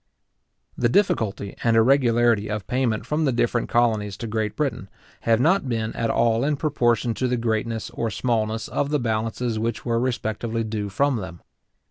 [0.75, 4.89] The difficulty and irregularity of payment from the different colonies to Great Britain,
[5.29, 9.59] have not been at all in proportion to the greatness or smallness of the balances
[9.59, 11.41] which were respectively due from them.